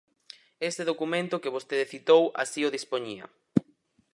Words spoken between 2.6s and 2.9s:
o